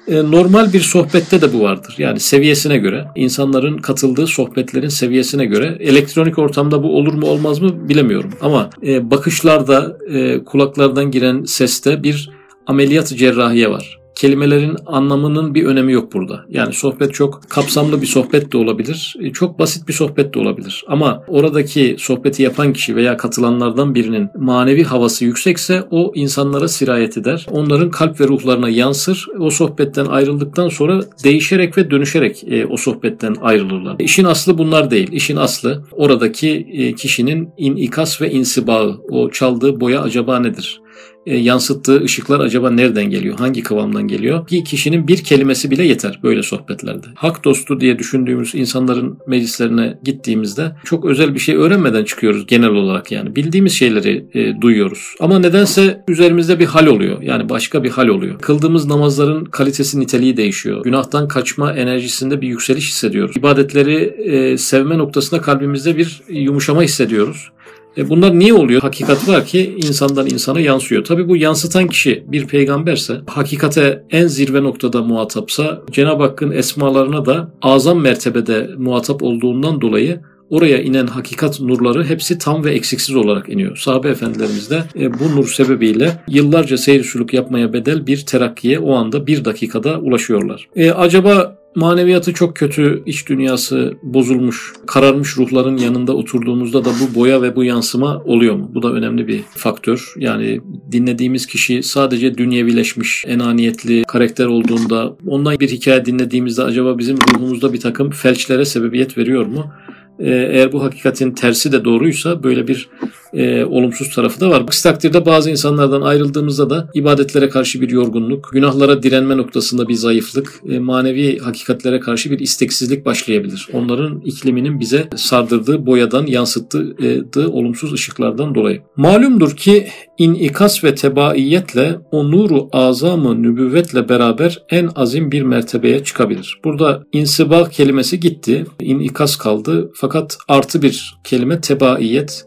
E, 0.08 0.16
normal 0.16 0.72
bir 0.72 0.80
sohbette 0.80 1.40
de 1.40 1.52
bu 1.52 1.60
vardır. 1.60 1.94
Yani 1.98 2.20
seviyesine 2.20 2.78
göre, 2.78 3.08
insanların 3.16 3.78
katıldığı 3.78 4.26
sohbetlerin 4.26 4.88
seviyesine 4.88 5.46
göre 5.46 5.76
elektronik 5.80 6.38
ortamda 6.38 6.82
bu 6.82 6.96
olur 6.96 7.14
mu 7.14 7.26
olmaz 7.26 7.60
mı 7.60 7.88
bilemiyorum. 7.88 8.30
Ama 8.40 8.70
e, 8.86 9.10
bakışlarda, 9.10 9.98
kulaklardan 10.46 11.10
giren 11.10 11.44
seste 11.44 12.02
bir 12.02 12.30
ameliyat 12.66 13.08
cerrahiye 13.08 13.70
var 13.70 13.99
kelimelerin 14.20 14.76
anlamının 14.86 15.54
bir 15.54 15.64
önemi 15.64 15.92
yok 15.92 16.12
burada. 16.12 16.44
Yani 16.48 16.72
sohbet 16.72 17.14
çok 17.14 17.42
kapsamlı 17.48 18.02
bir 18.02 18.06
sohbet 18.06 18.52
de 18.52 18.56
olabilir, 18.56 19.16
e, 19.20 19.32
çok 19.32 19.58
basit 19.58 19.88
bir 19.88 19.92
sohbet 19.92 20.34
de 20.34 20.38
olabilir. 20.38 20.84
Ama 20.88 21.24
oradaki 21.28 21.96
sohbeti 21.98 22.42
yapan 22.42 22.72
kişi 22.72 22.96
veya 22.96 23.16
katılanlardan 23.16 23.94
birinin 23.94 24.28
manevi 24.38 24.84
havası 24.84 25.24
yüksekse 25.24 25.84
o 25.90 26.12
insanlara 26.14 26.68
sirayet 26.68 27.18
eder. 27.18 27.46
Onların 27.50 27.90
kalp 27.90 28.20
ve 28.20 28.28
ruhlarına 28.28 28.68
yansır. 28.68 29.26
O 29.38 29.50
sohbetten 29.50 30.06
ayrıldıktan 30.06 30.68
sonra 30.68 31.00
değişerek 31.24 31.78
ve 31.78 31.90
dönüşerek 31.90 32.44
e, 32.44 32.66
o 32.66 32.76
sohbetten 32.76 33.36
ayrılırlar. 33.40 33.96
İşin 33.98 34.24
aslı 34.24 34.58
bunlar 34.58 34.90
değil. 34.90 35.08
İşin 35.12 35.36
aslı 35.36 35.84
oradaki 35.92 36.66
e, 36.72 36.94
kişinin 36.94 37.48
inikas 37.58 38.22
ve 38.22 38.30
insibağı, 38.30 39.00
o 39.10 39.30
çaldığı 39.30 39.80
boya 39.80 40.02
acaba 40.02 40.40
nedir? 40.40 40.80
E, 41.26 41.36
yansıttığı 41.36 42.02
ışıklar 42.02 42.40
acaba 42.40 42.70
nereden 42.70 43.10
geliyor? 43.10 43.38
Hangi 43.38 43.62
kıvamdan 43.62 44.08
geliyor? 44.08 44.48
Bir 44.50 44.64
kişinin 44.64 45.08
bir 45.08 45.24
kelimesi 45.24 45.70
bile 45.70 45.84
yeter 45.84 46.20
böyle 46.22 46.42
sohbetlerde. 46.42 47.06
Hak 47.14 47.44
dostu 47.44 47.80
diye 47.80 47.98
düşündüğümüz 47.98 48.54
insanların 48.54 49.18
meclislerine 49.26 49.98
gittiğimizde 50.04 50.72
çok 50.84 51.04
özel 51.04 51.34
bir 51.34 51.38
şey 51.38 51.56
öğrenmeden 51.56 52.04
çıkıyoruz 52.04 52.46
genel 52.46 52.70
olarak 52.70 53.12
yani. 53.12 53.36
Bildiğimiz 53.36 53.72
şeyleri 53.72 54.26
e, 54.34 54.60
duyuyoruz. 54.60 55.14
Ama 55.20 55.38
nedense 55.38 56.04
üzerimizde 56.08 56.58
bir 56.58 56.66
hal 56.66 56.86
oluyor. 56.86 57.22
Yani 57.22 57.48
başka 57.48 57.84
bir 57.84 57.90
hal 57.90 58.08
oluyor. 58.08 58.38
Kıldığımız 58.38 58.86
namazların 58.86 59.44
kalitesi 59.44 60.00
niteliği 60.00 60.36
değişiyor. 60.36 60.84
Günahtan 60.84 61.28
kaçma 61.28 61.72
enerjisinde 61.72 62.40
bir 62.40 62.48
yükseliş 62.48 62.90
hissediyoruz. 62.90 63.36
İbadetleri 63.36 63.96
e, 64.24 64.58
sevme 64.58 64.98
noktasında 64.98 65.40
kalbimizde 65.40 65.96
bir 65.96 66.22
yumuşama 66.28 66.82
hissediyoruz 66.82 67.50
E 67.96 68.08
bunlar 68.08 68.38
niye 68.38 68.54
oluyor? 68.54 68.82
Hakikat 68.82 69.28
var 69.28 69.46
ki 69.46 69.74
insandan 69.76 70.26
insana 70.26 70.60
yansıyor. 70.60 71.04
Tabi 71.04 71.28
bu 71.28 71.36
yansıtan 71.36 71.86
kişi 71.86 72.24
bir 72.26 72.46
peygamberse, 72.46 73.20
hakikate 73.26 74.04
en 74.10 74.26
zirve 74.26 74.62
noktada 74.62 75.02
muhatapsa, 75.02 75.82
Cenab-ı 75.90 76.22
Hakk'ın 76.22 76.50
esmalarına 76.50 77.26
da 77.26 77.50
azam 77.62 78.00
mertebede 78.00 78.70
muhatap 78.78 79.22
olduğundan 79.22 79.80
dolayı 79.80 80.20
oraya 80.50 80.82
inen 80.82 81.06
hakikat 81.06 81.60
nurları 81.60 82.04
hepsi 82.04 82.38
tam 82.38 82.64
ve 82.64 82.72
eksiksiz 82.72 83.16
olarak 83.16 83.48
iniyor. 83.48 83.76
Sahabe 83.76 84.08
efendilerimiz 84.08 84.70
de 84.70 84.84
e, 84.98 85.18
bu 85.18 85.36
nur 85.36 85.48
sebebiyle 85.48 86.22
yıllarca 86.28 86.78
seyir 86.78 87.04
yapmaya 87.32 87.72
bedel 87.72 88.06
bir 88.06 88.26
terakkiye 88.26 88.78
o 88.78 88.94
anda 88.94 89.26
bir 89.26 89.44
dakikada 89.44 89.98
ulaşıyorlar. 89.98 90.68
E, 90.76 90.90
acaba 90.90 91.60
maneviyatı 91.74 92.32
çok 92.32 92.56
kötü, 92.56 93.02
iç 93.06 93.28
dünyası 93.28 93.94
bozulmuş, 94.02 94.72
kararmış 94.86 95.36
ruhların 95.36 95.76
yanında 95.76 96.12
oturduğumuzda 96.12 96.84
da 96.84 96.90
bu 97.00 97.14
boya 97.14 97.42
ve 97.42 97.56
bu 97.56 97.64
yansıma 97.64 98.22
oluyor 98.24 98.54
mu? 98.54 98.70
Bu 98.74 98.82
da 98.82 98.92
önemli 98.92 99.28
bir 99.28 99.42
faktör. 99.50 100.12
Yani 100.16 100.60
dinlediğimiz 100.92 101.46
kişi 101.46 101.82
sadece 101.82 102.38
dünyevileşmiş, 102.38 103.24
enaniyetli 103.28 104.04
karakter 104.04 104.46
olduğunda 104.46 105.16
ondan 105.26 105.60
bir 105.60 105.68
hikaye 105.68 106.04
dinlediğimizde 106.04 106.62
acaba 106.62 106.98
bizim 106.98 107.16
ruhumuzda 107.16 107.72
bir 107.72 107.80
takım 107.80 108.10
felçlere 108.10 108.64
sebebiyet 108.64 109.18
veriyor 109.18 109.46
mu? 109.46 109.72
Eğer 110.20 110.72
bu 110.72 110.82
hakikatin 110.82 111.32
tersi 111.32 111.72
de 111.72 111.84
doğruysa 111.84 112.42
böyle 112.42 112.68
bir 112.68 112.88
e, 113.34 113.64
olumsuz 113.64 114.14
tarafı 114.14 114.40
da 114.40 114.50
var. 114.50 114.60
Aksi 114.60 114.82
takdirde 114.82 115.26
bazı 115.26 115.50
insanlardan 115.50 116.02
ayrıldığımızda 116.02 116.70
da 116.70 116.88
ibadetlere 116.94 117.48
karşı 117.48 117.80
bir 117.80 117.90
yorgunluk, 117.90 118.50
günahlara 118.52 119.02
direnme 119.02 119.36
noktasında 119.36 119.88
bir 119.88 119.94
zayıflık, 119.94 120.62
e, 120.68 120.78
manevi 120.78 121.38
hakikatlere 121.38 122.00
karşı 122.00 122.30
bir 122.30 122.38
isteksizlik 122.38 123.06
başlayabilir. 123.06 123.68
Onların 123.72 124.20
ikliminin 124.20 124.80
bize 124.80 125.08
sardırdığı, 125.16 125.86
boyadan 125.86 126.26
yansıttığı 126.26 127.50
olumsuz 127.50 127.92
ışıklardan 127.92 128.54
dolayı. 128.54 128.82
Malumdur 128.96 129.56
ki 129.56 129.86
inikas 130.18 130.84
ve 130.84 130.94
tebaiyetle 130.94 131.98
o 132.10 132.30
nuru 132.30 132.68
azamı 132.72 133.42
nübüvvetle 133.42 134.08
beraber 134.08 134.62
en 134.70 134.88
azim 134.96 135.32
bir 135.32 135.42
mertebeye 135.42 136.04
çıkabilir. 136.04 136.60
Burada 136.64 137.02
insiba 137.12 137.68
kelimesi 137.68 138.20
gitti, 138.20 138.66
inikas 138.80 139.36
kaldı 139.36 139.90
fakat 139.94 140.38
artı 140.48 140.82
bir 140.82 141.14
kelime 141.24 141.60
tebaiyet 141.60 142.44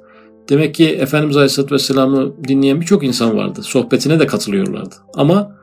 Demek 0.49 0.75
ki 0.75 0.89
Efendimiz 0.89 1.37
Aleyhisselatü 1.37 1.75
Vesselam'ı 1.75 2.33
dinleyen 2.47 2.81
birçok 2.81 3.03
insan 3.03 3.37
vardı. 3.37 3.63
Sohbetine 3.63 4.19
de 4.19 4.27
katılıyorlardı. 4.27 4.95
Ama 5.13 5.55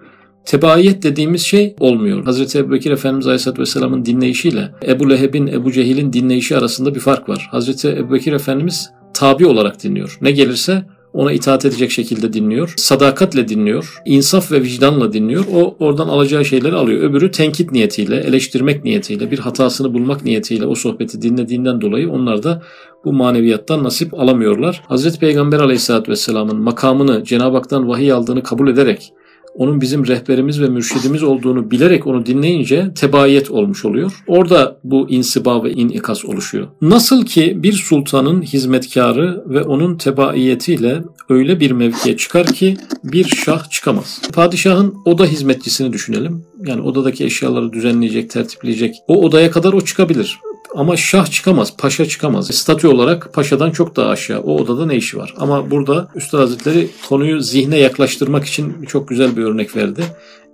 tebaiyet 0.44 1.02
dediğimiz 1.02 1.42
şey 1.42 1.76
olmuyor. 1.80 2.25
Hazreti 2.25 2.58
Ebu 2.58 2.72
Bekir 2.72 2.90
Efendimiz 2.90 3.26
Aleyhisselatü 3.26 3.62
Vesselam'ın 3.62 4.04
dinleyişiyle 4.04 4.70
Ebu 4.87 5.10
Leheb'in, 5.10 5.46
Ebu 5.46 5.72
Cehil'in 5.72 6.12
dinleyişi 6.12 6.56
arasında 6.56 6.94
bir 6.94 7.00
fark 7.00 7.28
var. 7.28 7.49
Hazreti 7.50 7.88
Ebu 7.88 8.12
Bekir 8.12 8.32
Efendimiz 8.32 8.90
tabi 9.14 9.46
olarak 9.46 9.82
dinliyor. 9.82 10.18
Ne 10.20 10.30
gelirse 10.30 10.84
ona 11.12 11.32
itaat 11.32 11.64
edecek 11.64 11.90
şekilde 11.90 12.32
dinliyor. 12.32 12.74
Sadakatle 12.76 13.48
dinliyor. 13.48 13.94
insaf 14.04 14.52
ve 14.52 14.62
vicdanla 14.62 15.12
dinliyor. 15.12 15.44
O 15.54 15.76
oradan 15.78 16.08
alacağı 16.08 16.44
şeyleri 16.44 16.74
alıyor. 16.74 17.02
Öbürü 17.02 17.30
tenkit 17.30 17.72
niyetiyle, 17.72 18.16
eleştirmek 18.16 18.84
niyetiyle, 18.84 19.30
bir 19.30 19.38
hatasını 19.38 19.94
bulmak 19.94 20.24
niyetiyle 20.24 20.66
o 20.66 20.74
sohbeti 20.74 21.22
dinlediğinden 21.22 21.80
dolayı 21.80 22.10
onlar 22.10 22.42
da 22.42 22.62
bu 23.04 23.12
maneviyattan 23.12 23.84
nasip 23.84 24.14
alamıyorlar. 24.14 24.82
Hazreti 24.88 25.18
Peygamber 25.18 25.60
Aleyhisselatü 25.60 26.10
Vesselam'ın 26.10 26.60
makamını 26.60 27.24
Cenab-ı 27.24 27.56
Hak'tan 27.56 27.88
vahiy 27.88 28.12
aldığını 28.12 28.42
kabul 28.42 28.68
ederek 28.68 29.12
onun 29.54 29.80
bizim 29.80 30.07
rehberimiz 30.07 30.61
ve 30.61 30.69
mürşidimiz 30.69 31.23
olduğunu 31.23 31.71
bilerek 31.71 32.07
onu 32.07 32.26
dinleyince 32.26 32.90
tebayet 32.95 33.50
olmuş 33.50 33.85
oluyor. 33.85 34.12
Orada 34.26 34.76
bu 34.85 35.11
insiba 35.11 35.64
ve 35.64 35.73
inikas 35.73 36.25
oluşuyor. 36.25 36.66
Nasıl 36.83 37.25
ki 37.25 37.62
bir 37.62 37.73
sultanın 37.73 38.42
hizmetkarı 38.42 39.45
ve 39.47 39.62
onun 39.62 39.97
tebaiyetiyle 39.97 41.02
öyle 41.28 41.61
bir 41.61 41.71
mevkiye 41.71 42.16
çıkar 42.16 42.47
ki 42.47 42.76
bir 43.04 43.25
şah 43.25 43.71
çıkamaz. 43.71 44.23
Padişahın 44.33 44.95
oda 45.04 45.25
hizmetçisini 45.25 45.92
düşünelim. 45.92 46.45
Yani 46.66 46.83
odadaki 46.83 47.25
eşyaları 47.25 47.73
düzenleyecek, 47.73 48.30
tertipleyecek. 48.30 48.95
O 49.09 49.25
odaya 49.25 49.50
kadar 49.50 49.73
o 49.73 49.80
çıkabilir. 49.80 50.38
Ama 50.76 50.96
şah 50.96 51.26
çıkamaz, 51.26 51.76
paşa 51.76 52.06
çıkamaz. 52.06 52.46
Statü 52.46 52.88
olarak 52.88 53.34
paşadan 53.34 53.70
çok 53.70 53.96
daha 53.96 54.08
aşağı. 54.08 54.40
O 54.40 54.56
odada 54.56 54.86
ne 54.86 54.96
işi 54.96 55.18
var? 55.18 55.34
Ama 55.36 55.70
burada 55.70 56.08
Üstad 56.14 56.38
Hazretleri 56.38 56.88
konuyu 57.08 57.40
zihne 57.40 57.78
yaklaştırmak 57.78 58.44
için 58.44 58.82
çok 58.88 59.08
güzel 59.08 59.36
bir 59.36 59.42
örnek 59.42 59.76
verdi. 59.76 60.04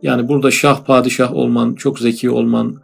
Yani 0.02 0.28
burada 0.28 0.50
şah, 0.50 0.84
padişah 0.84 1.34
olman, 1.34 1.74
çok 1.74 1.98
zeki 1.98 2.30
olman, 2.30 2.76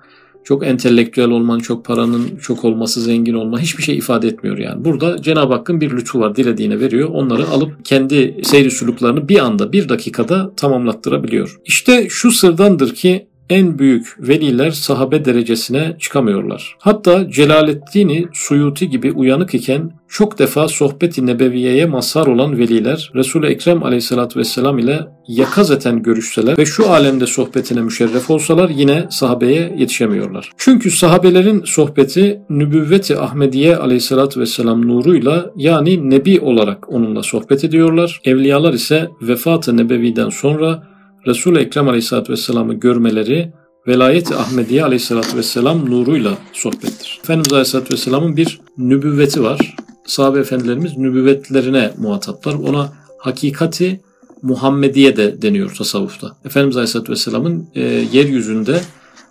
çok 0.44 0.66
entelektüel 0.66 1.30
olman, 1.30 1.58
çok 1.58 1.84
paranın 1.84 2.36
çok 2.36 2.64
olması, 2.64 3.00
zengin 3.00 3.34
olma 3.34 3.60
hiçbir 3.60 3.82
şey 3.82 3.96
ifade 3.96 4.28
etmiyor 4.28 4.58
yani. 4.58 4.84
Burada 4.84 5.22
Cenab-ı 5.22 5.54
Hakk'ın 5.54 5.80
bir 5.80 5.90
lütfu 5.90 6.20
var. 6.20 6.36
Dilediğine 6.36 6.80
veriyor. 6.80 7.08
Onları 7.08 7.48
alıp 7.48 7.84
kendi 7.84 8.40
seyri 8.44 8.70
suluklarını 8.70 9.28
bir 9.28 9.38
anda, 9.38 9.72
bir 9.72 9.88
dakikada 9.88 10.52
tamamlattırabiliyor. 10.56 11.60
İşte 11.64 12.06
şu 12.10 12.30
sırdandır 12.30 12.94
ki 12.94 13.26
en 13.52 13.78
büyük 13.78 14.16
veliler 14.18 14.70
sahabe 14.70 15.24
derecesine 15.24 15.96
çıkamıyorlar. 15.98 16.76
Hatta 16.78 17.30
Celaleddin 17.30 18.28
Suyuti 18.32 18.90
gibi 18.90 19.12
uyanık 19.12 19.54
iken 19.54 19.90
çok 20.08 20.38
defa 20.38 20.68
sohbeti 20.68 21.26
nebeviyeye 21.26 21.86
mazhar 21.86 22.26
olan 22.26 22.58
veliler 22.58 23.12
Resul-i 23.14 23.46
Ekrem 23.46 23.82
aleyhissalatü 23.82 24.38
vesselam 24.38 24.78
ile 24.78 25.00
yakazeten 25.28 26.02
görüşseler 26.02 26.58
ve 26.58 26.66
şu 26.66 26.90
alemde 26.90 27.26
sohbetine 27.26 27.80
müşerref 27.80 28.30
olsalar 28.30 28.68
yine 28.68 29.06
sahabeye 29.10 29.74
yetişemiyorlar. 29.78 30.50
Çünkü 30.56 30.90
sahabelerin 30.90 31.62
sohbeti 31.64 32.40
nübüvveti 32.50 33.18
Ahmediye 33.18 33.76
aleyhissalatü 33.76 34.40
vesselam 34.40 34.88
nuruyla 34.88 35.50
yani 35.56 36.10
nebi 36.10 36.40
olarak 36.40 36.92
onunla 36.92 37.22
sohbet 37.22 37.64
ediyorlar. 37.64 38.20
Evliyalar 38.24 38.72
ise 38.72 39.08
vefat-ı 39.22 39.76
nebeviden 39.76 40.28
sonra 40.28 40.91
Resul-i 41.26 41.58
Ekrem 41.58 41.88
Aleyhisselatü 41.88 42.32
Vesselam'ı 42.32 42.74
görmeleri 42.74 43.52
velayet-i 43.86 44.34
Ahmediye 44.34 44.84
Aleyhisselatü 44.84 45.36
Vesselam 45.36 45.90
nuruyla 45.90 46.38
sohbettir. 46.52 47.20
Efendimiz 47.24 47.52
Aleyhisselatü 47.52 47.94
Vesselam'ın 47.94 48.36
bir 48.36 48.60
nübüvveti 48.78 49.42
var. 49.42 49.76
Sahabe 50.06 50.38
efendilerimiz 50.38 50.98
nübüvvetlerine 50.98 51.90
muhataplar. 51.98 52.54
Ona 52.54 52.92
hakikati 53.18 54.00
Muhammediye 54.42 55.16
de 55.16 55.42
deniyor 55.42 55.74
tasavvufta. 55.74 56.36
Efendimiz 56.44 56.76
Aleyhisselatü 56.76 57.12
Vesselam'ın 57.12 57.68
e, 57.74 57.82
yeryüzünde 58.12 58.80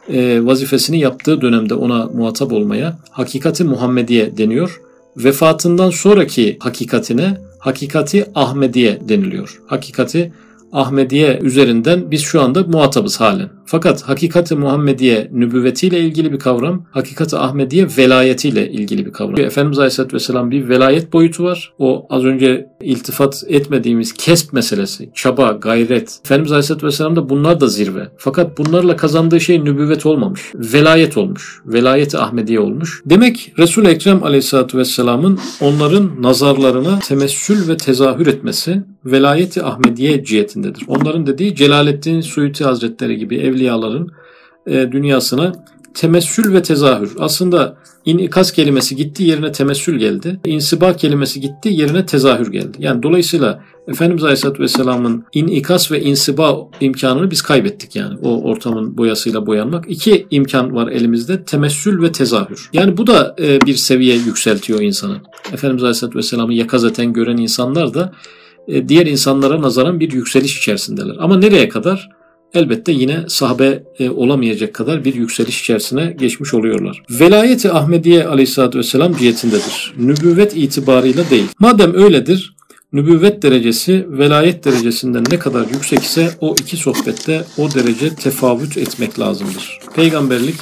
e, 0.09 0.45
vazifesini 0.45 0.99
yaptığı 0.99 1.41
dönemde 1.41 1.73
ona 1.73 2.05
muhatap 2.05 2.53
olmaya 2.53 2.99
hakikati 3.11 3.63
Muhammediye 3.63 4.37
deniyor. 4.37 4.81
Vefatından 5.17 5.89
sonraki 5.89 6.57
hakikatine 6.59 7.37
hakikati 7.59 8.25
Ahmediye 8.35 8.99
deniliyor. 9.09 9.61
Hakikati 9.67 10.33
Ahmediye 10.71 11.39
üzerinden 11.41 12.11
biz 12.11 12.21
şu 12.21 12.41
anda 12.41 12.63
muhatabız 12.63 13.21
halen. 13.21 13.49
Fakat 13.65 14.01
hakikati 14.01 14.55
Muhammediye 14.55 15.29
nübüvvetiyle 15.31 15.99
ilgili 15.99 16.31
bir 16.31 16.39
kavram, 16.39 16.85
hakikati 16.91 17.37
Ahmediye 17.37 17.87
velayetiyle 17.97 18.71
ilgili 18.71 19.05
bir 19.05 19.11
kavram. 19.11 19.39
Efendimiz 19.39 19.79
Aleyhisselatü 19.79 20.15
Vesselam 20.15 20.51
bir 20.51 20.69
velayet 20.69 21.13
boyutu 21.13 21.43
var. 21.43 21.73
O 21.79 22.07
az 22.09 22.25
önce 22.25 22.67
iltifat 22.81 23.43
etmediğimiz 23.47 24.13
kesp 24.13 24.53
meselesi, 24.53 25.09
çaba, 25.15 25.51
gayret. 25.51 26.19
Efendimiz 26.25 26.51
Aleyhisselatü 26.51 26.87
Vesselam 26.87 27.15
da 27.15 27.29
bunlar 27.29 27.59
da 27.59 27.67
zirve. 27.67 28.07
Fakat 28.17 28.57
bunlarla 28.57 28.95
kazandığı 28.95 29.41
şey 29.41 29.65
nübüvvet 29.65 30.05
olmamış. 30.05 30.41
Velayet 30.55 31.17
olmuş. 31.17 31.61
Velayeti 31.65 32.17
Ahmediye 32.17 32.59
olmuş. 32.59 33.01
Demek 33.05 33.53
Resul-i 33.59 33.87
Ekrem 33.87 34.23
Aleyhisselatü 34.23 34.77
Vesselam'ın 34.77 35.39
onların 35.61 36.11
nazarlarına 36.21 36.99
temessül 36.99 37.67
ve 37.67 37.77
tezahür 37.77 38.27
etmesi 38.27 38.83
velayeti 39.05 39.63
Ahmediye 39.63 40.23
cihetindedir. 40.23 40.83
Onların 40.87 41.27
dediği 41.27 41.55
Celaleddin 41.55 42.21
Suyuti 42.21 42.63
Hazretleri 42.63 43.17
gibi 43.17 43.35
evliyaların 43.51 44.11
e, 44.67 44.91
dünyasına 44.91 45.53
temessül 45.93 46.53
ve 46.53 46.61
tezahür. 46.61 47.11
Aslında 47.19 47.77
inikas 48.05 48.51
kelimesi 48.51 48.95
gitti 48.95 49.23
yerine 49.23 49.51
temessül 49.51 49.99
geldi. 49.99 50.39
İnsiba 50.45 50.93
kelimesi 50.93 51.41
gitti 51.41 51.69
yerine 51.69 52.05
tezahür 52.05 52.51
geldi. 52.51 52.77
Yani 52.79 53.03
dolayısıyla 53.03 53.63
Efendimiz 53.87 54.23
Aleyhisselatü 54.23 54.63
Vesselam'ın 54.63 55.25
inikas 55.33 55.91
ve 55.91 56.01
insiba 56.01 56.57
imkanını 56.81 57.31
biz 57.31 57.41
kaybettik 57.41 57.95
yani. 57.95 58.17
O 58.23 58.43
ortamın 58.43 58.97
boyasıyla 58.97 59.45
boyanmak. 59.45 59.85
İki 59.87 60.27
imkan 60.31 60.75
var 60.75 60.87
elimizde. 60.87 61.43
Temessül 61.43 62.01
ve 62.01 62.11
tezahür. 62.11 62.69
Yani 62.73 62.97
bu 62.97 63.07
da 63.07 63.35
e, 63.39 63.61
bir 63.61 63.75
seviye 63.75 64.15
yükseltiyor 64.15 64.81
insanı. 64.81 65.17
Efendimiz 65.53 65.83
Aleyhisselatü 65.83 66.17
Vesselam'ı 66.17 66.53
yakazeten 66.53 67.13
gören 67.13 67.37
insanlar 67.37 67.93
da 67.93 68.11
e, 68.67 68.89
diğer 68.89 69.05
insanlara 69.05 69.61
nazaran 69.61 69.99
bir 69.99 70.11
yükseliş 70.11 70.57
içerisindeler. 70.57 71.15
Ama 71.19 71.37
nereye 71.37 71.69
kadar? 71.69 72.09
Elbette 72.53 72.91
yine 72.91 73.19
sahabe 73.27 73.83
e, 73.99 74.09
olamayacak 74.09 74.73
kadar 74.73 75.05
bir 75.05 75.15
yükseliş 75.15 75.61
içerisine 75.61 76.15
geçmiş 76.19 76.53
oluyorlar. 76.53 77.03
Velayeti 77.09 77.71
Ahmediye 77.71 78.25
aleyhissalatü 78.25 78.79
vesselam 78.79 79.15
cihetindedir. 79.15 79.93
Nübüvvet 79.97 80.57
itibarıyla 80.57 81.29
değil. 81.29 81.47
Madem 81.59 81.93
öyledir, 81.93 82.53
nübüvvet 82.93 83.43
derecesi 83.43 84.05
velayet 84.09 84.65
derecesinden 84.65 85.23
ne 85.31 85.39
kadar 85.39 85.67
yüksek 85.73 86.03
ise 86.03 86.29
o 86.39 86.55
iki 86.59 86.77
sohbette 86.77 87.43
o 87.57 87.73
derece 87.73 88.15
tefavüt 88.15 88.77
etmek 88.77 89.19
lazımdır. 89.19 89.79
Peygamberlik 89.95 90.55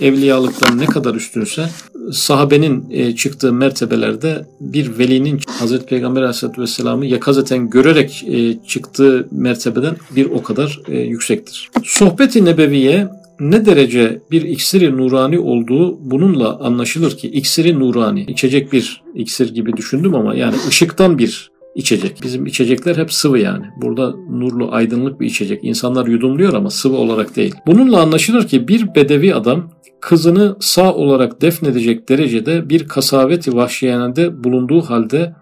evliyalıktan 0.00 0.78
ne 0.78 0.86
kadar 0.86 1.14
üstünse 1.14 1.68
sahabenin 2.12 2.86
e, 2.90 3.14
çıktığı 3.14 3.52
mertebelerde 3.52 4.46
bir 4.60 4.98
velinin 4.98 5.40
Hazreti 5.58 5.86
Peygamber 5.86 6.20
Aleyhisselatü 6.20 6.62
Vesselam'ı 6.62 7.06
yakazeten 7.06 7.70
görerek 7.70 8.24
e, 8.28 8.58
çıktığı 8.66 9.28
mertebeden 9.30 9.96
bir 10.16 10.26
o 10.26 10.42
kadar 10.42 10.80
e, 10.88 10.98
yüksektir. 10.98 11.70
Sohbeti 11.84 12.44
Nebeviye 12.44 13.08
ne 13.40 13.66
derece 13.66 14.22
bir 14.30 14.42
iksiri 14.42 14.96
nurani 14.96 15.38
olduğu 15.38 16.10
bununla 16.10 16.58
anlaşılır 16.58 17.16
ki 17.16 17.28
iksiri 17.28 17.78
nurani 17.78 18.22
içecek 18.22 18.72
bir 18.72 19.02
iksir 19.14 19.54
gibi 19.54 19.76
düşündüm 19.76 20.14
ama 20.14 20.34
yani 20.34 20.54
ışıktan 20.68 21.18
bir 21.18 21.50
içecek. 21.78 22.16
Bizim 22.22 22.46
içecekler 22.46 22.96
hep 22.96 23.12
sıvı 23.12 23.38
yani. 23.38 23.66
Burada 23.82 24.10
nurlu 24.30 24.72
aydınlık 24.72 25.20
bir 25.20 25.26
içecek. 25.26 25.64
İnsanlar 25.64 26.06
yudumluyor 26.06 26.52
ama 26.52 26.70
sıvı 26.70 26.96
olarak 26.96 27.36
değil. 27.36 27.54
Bununla 27.66 28.00
anlaşılır 28.00 28.48
ki 28.48 28.68
bir 28.68 28.94
bedevi 28.94 29.34
adam 29.34 29.70
kızını 30.00 30.56
sağ 30.60 30.94
olarak 30.94 31.42
defnedecek 31.42 32.08
derecede 32.08 32.68
bir 32.70 32.88
kasaveti 32.88 33.56
vahşiyanede 33.56 34.44
bulunduğu 34.44 34.82
halde 34.82 35.34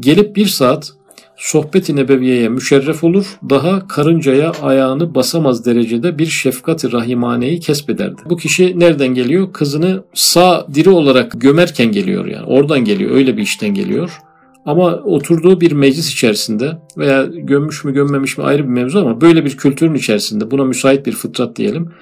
gelip 0.00 0.36
bir 0.36 0.46
saat 0.46 0.92
sohbeti 1.36 1.96
nebeviyeye 1.96 2.48
müşerref 2.48 3.04
olur, 3.04 3.38
daha 3.50 3.88
karıncaya 3.88 4.52
ayağını 4.62 5.14
basamaz 5.14 5.66
derecede 5.66 6.18
bir 6.18 6.26
şefkati 6.26 6.92
rahimaneyi 6.92 7.60
kesbederdi. 7.60 8.22
Bu 8.30 8.36
kişi 8.36 8.80
nereden 8.80 9.14
geliyor? 9.14 9.52
Kızını 9.52 10.02
sağ 10.14 10.66
diri 10.74 10.90
olarak 10.90 11.40
gömerken 11.40 11.92
geliyor 11.92 12.26
yani. 12.26 12.46
Oradan 12.46 12.84
geliyor, 12.84 13.10
öyle 13.10 13.36
bir 13.36 13.42
işten 13.42 13.74
geliyor. 13.74 14.18
Ama 14.66 14.94
oturduğu 14.94 15.60
bir 15.60 15.72
meclis 15.72 16.12
içerisinde 16.12 16.78
veya 16.96 17.24
gömmüş 17.24 17.84
mü 17.84 17.94
gömmemiş 17.94 18.38
mi 18.38 18.44
ayrı 18.44 18.62
bir 18.64 18.68
mevzu 18.68 18.98
ama 18.98 19.20
böyle 19.20 19.44
bir 19.44 19.56
kültürün 19.56 19.94
içerisinde 19.94 20.50
buna 20.50 20.64
müsait 20.64 21.06
bir 21.06 21.12
fıtrat 21.12 21.56
diyelim. 21.56 21.92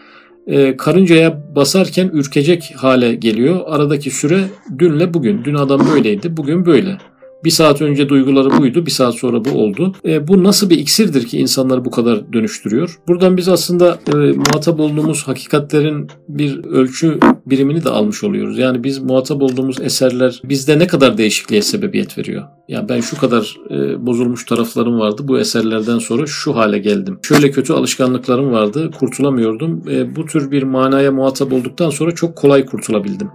E, 0.46 0.76
karıncaya 0.76 1.54
basarken 1.54 2.08
ürkecek 2.08 2.74
hale 2.76 3.14
geliyor. 3.14 3.60
Aradaki 3.66 4.10
süre 4.10 4.44
dünle 4.78 5.14
bugün. 5.14 5.44
Dün 5.44 5.54
adam 5.54 5.88
böyleydi, 5.94 6.36
bugün 6.36 6.66
böyle. 6.66 6.98
Bir 7.46 7.50
saat 7.50 7.82
önce 7.82 8.08
duyguları 8.08 8.58
buydu, 8.58 8.86
bir 8.86 8.90
saat 8.90 9.14
sonra 9.14 9.44
bu 9.44 9.50
oldu. 9.50 9.94
E, 10.04 10.28
bu 10.28 10.44
nasıl 10.44 10.70
bir 10.70 10.78
iksirdir 10.78 11.26
ki 11.26 11.38
insanları 11.38 11.84
bu 11.84 11.90
kadar 11.90 12.32
dönüştürüyor? 12.32 12.98
Buradan 13.08 13.36
biz 13.36 13.48
aslında 13.48 13.98
e, 14.12 14.16
muhatap 14.16 14.80
olduğumuz 14.80 15.28
hakikatlerin 15.28 16.08
bir 16.28 16.64
ölçü 16.64 17.18
birimini 17.46 17.84
de 17.84 17.90
almış 17.90 18.24
oluyoruz. 18.24 18.58
Yani 18.58 18.84
biz 18.84 18.98
muhatap 18.98 19.42
olduğumuz 19.42 19.80
eserler 19.80 20.40
bizde 20.44 20.78
ne 20.78 20.86
kadar 20.86 21.18
değişikliğe 21.18 21.62
sebebiyet 21.62 22.18
veriyor? 22.18 22.44
Ya 22.68 22.88
ben 22.88 23.00
şu 23.00 23.18
kadar 23.18 23.56
e, 23.70 24.06
bozulmuş 24.06 24.44
taraflarım 24.44 24.98
vardı. 24.98 25.22
Bu 25.24 25.38
eserlerden 25.38 25.98
sonra 25.98 26.26
şu 26.26 26.56
hale 26.56 26.78
geldim. 26.78 27.18
Şöyle 27.22 27.50
kötü 27.50 27.72
alışkanlıklarım 27.72 28.52
vardı. 28.52 28.90
Kurtulamıyordum. 28.98 29.82
E, 29.90 30.16
bu 30.16 30.26
tür 30.26 30.50
bir 30.50 30.62
manaya 30.62 31.12
muhatap 31.12 31.52
olduktan 31.52 31.90
sonra 31.90 32.14
çok 32.14 32.36
kolay 32.36 32.66
kurtulabildim. 32.66 33.30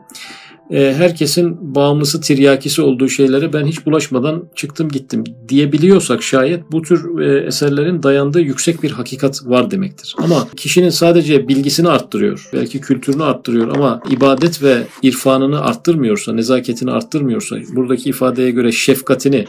E, 0.71 0.93
herkesin 0.93 1.75
bağımlısı 1.75 2.21
tiryakisi 2.21 2.81
olduğu 2.81 3.09
şeylere 3.09 3.53
ben 3.53 3.65
hiç 3.65 3.85
bulaşmadan 3.85 4.43
çıktım 4.55 4.89
gittim 4.89 5.23
diyebiliyorsak 5.49 6.23
şayet 6.23 6.71
bu 6.71 6.81
tür 6.81 7.19
e, 7.19 7.45
eserlerin 7.45 8.03
dayandığı 8.03 8.41
yüksek 8.41 8.83
bir 8.83 8.91
hakikat 8.91 9.45
var 9.45 9.71
demektir. 9.71 10.15
Ama 10.17 10.47
kişinin 10.55 10.89
sadece 10.89 11.47
bilgisini 11.47 11.89
arttırıyor, 11.89 12.49
belki 12.53 12.81
kültürünü 12.81 13.23
arttırıyor 13.23 13.75
ama 13.75 14.01
ibadet 14.09 14.63
ve 14.63 14.77
irfanını 15.01 15.61
arttırmıyorsa, 15.61 16.33
nezaketini 16.33 16.91
arttırmıyorsa, 16.91 17.55
buradaki 17.75 18.09
ifadeye 18.09 18.51
göre 18.51 18.71
şefkatini 18.71 19.45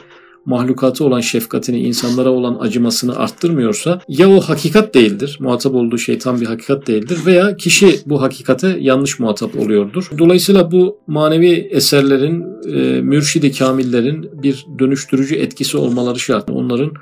mahlukatı 0.46 1.04
olan 1.04 1.20
şefkatini, 1.20 1.80
insanlara 1.80 2.30
olan 2.30 2.56
acımasını 2.60 3.16
arttırmıyorsa 3.16 4.00
ya 4.08 4.30
o 4.30 4.40
hakikat 4.40 4.94
değildir, 4.94 5.38
muhatap 5.40 5.74
olduğu 5.74 5.98
şey 5.98 6.18
tam 6.18 6.40
bir 6.40 6.46
hakikat 6.46 6.86
değildir 6.86 7.18
veya 7.26 7.56
kişi 7.56 8.00
bu 8.06 8.22
hakikate 8.22 8.76
yanlış 8.80 9.18
muhatap 9.18 9.56
oluyordur. 9.60 10.10
Dolayısıyla 10.18 10.70
bu 10.70 10.98
manevi 11.06 11.68
eserlerin, 11.70 12.44
e, 12.74 13.02
mürşidi 13.02 13.52
kamillerin 13.52 14.30
bir 14.42 14.66
dönüştürücü 14.78 15.34
etkisi 15.34 15.76
olmaları 15.76 16.18
şart. 16.18 16.50
Onların 16.50 16.92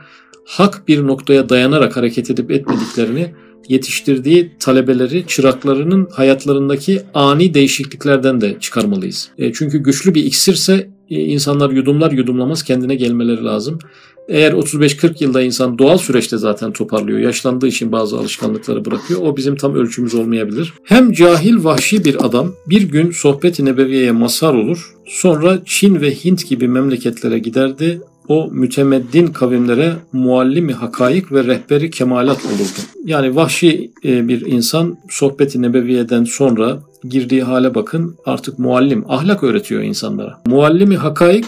hak 0.46 0.88
bir 0.88 1.06
noktaya 1.06 1.48
dayanarak 1.48 1.96
hareket 1.96 2.30
edip 2.30 2.50
etmediklerini 2.50 3.32
yetiştirdiği 3.68 4.52
talebeleri, 4.58 5.26
çıraklarının 5.26 6.08
hayatlarındaki 6.12 7.02
ani 7.14 7.54
değişikliklerden 7.54 8.40
de 8.40 8.56
çıkarmalıyız. 8.60 9.30
E, 9.38 9.52
çünkü 9.52 9.78
güçlü 9.78 10.14
bir 10.14 10.24
iksirse 10.24 10.90
insanlar 11.10 11.70
yudumlar 11.70 12.12
yudumlamaz 12.12 12.62
kendine 12.62 12.94
gelmeleri 12.94 13.44
lazım. 13.44 13.78
Eğer 14.28 14.52
35-40 14.52 15.24
yılda 15.24 15.42
insan 15.42 15.78
doğal 15.78 15.98
süreçte 15.98 16.36
zaten 16.36 16.72
toparlıyor. 16.72 17.18
Yaşlandığı 17.18 17.66
için 17.66 17.92
bazı 17.92 18.18
alışkanlıkları 18.18 18.84
bırakıyor. 18.84 19.20
O 19.22 19.36
bizim 19.36 19.56
tam 19.56 19.74
ölçümüz 19.74 20.14
olmayabilir. 20.14 20.74
Hem 20.84 21.12
cahil 21.12 21.64
vahşi 21.64 22.04
bir 22.04 22.24
adam 22.24 22.52
bir 22.66 22.82
gün 22.82 23.10
sohbet-i 23.10 23.64
nebeviyeye 23.64 24.12
mazhar 24.12 24.54
olur. 24.54 24.94
Sonra 25.06 25.58
Çin 25.64 26.00
ve 26.00 26.14
Hint 26.14 26.48
gibi 26.48 26.68
memleketlere 26.68 27.38
giderdi 27.38 28.00
o 28.30 28.48
mütemeddin 28.50 29.26
kavimlere 29.26 29.92
muallimi 30.12 30.72
hakaik 30.72 31.32
ve 31.32 31.44
rehberi 31.44 31.90
kemalat 31.90 32.44
olurdu. 32.44 32.80
Yani 33.04 33.36
vahşi 33.36 33.92
e, 34.04 34.28
bir 34.28 34.46
insan 34.46 34.98
sohbeti 35.08 35.62
nebeviyeden 35.62 36.24
sonra 36.24 36.82
girdiği 37.04 37.42
hale 37.42 37.74
bakın 37.74 38.16
artık 38.26 38.58
muallim, 38.58 39.04
ahlak 39.08 39.42
öğretiyor 39.42 39.82
insanlara. 39.82 40.42
Muallimi 40.46 40.96
hakaik 40.96 41.44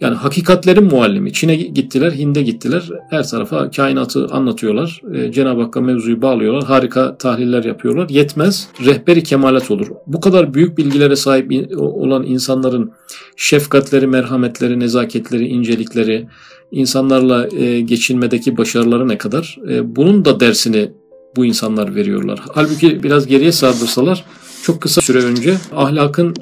yani 0.00 0.14
hakikatlerin 0.14 0.84
muallimi. 0.84 1.32
Çin'e 1.32 1.56
gittiler, 1.56 2.12
Hind'e 2.12 2.42
gittiler. 2.42 2.90
Her 3.10 3.28
tarafa 3.28 3.70
kainatı 3.70 4.26
anlatıyorlar. 4.26 5.02
Ee, 5.14 5.32
Cenab-ı 5.32 5.62
Hakk'a 5.62 5.80
mevzuyu 5.80 6.22
bağlıyorlar. 6.22 6.64
Harika 6.64 7.18
tahliller 7.18 7.64
yapıyorlar. 7.64 8.08
Yetmez. 8.08 8.68
Rehberi 8.86 9.22
kemalet 9.22 9.70
olur. 9.70 9.86
Bu 10.06 10.20
kadar 10.20 10.54
büyük 10.54 10.78
bilgilere 10.78 11.16
sahip 11.16 11.52
olan 11.78 12.24
insanların 12.26 12.92
şefkatleri, 13.36 14.06
merhametleri, 14.06 14.80
nezaketleri, 14.80 15.46
incelikleri, 15.46 16.26
insanlarla 16.70 17.48
e, 17.56 17.80
geçinmedeki 17.80 18.56
başarıları 18.56 19.08
ne 19.08 19.18
kadar? 19.18 19.58
E, 19.70 19.96
bunun 19.96 20.24
da 20.24 20.40
dersini 20.40 20.92
bu 21.36 21.44
insanlar 21.44 21.94
veriyorlar. 21.94 22.40
Halbuki 22.54 23.02
biraz 23.02 23.26
geriye 23.26 23.52
sardırsalar 23.52 24.24
çok 24.62 24.80
kısa 24.80 25.00
süre 25.00 25.18
önce 25.18 25.56
ahlakın 25.76 26.34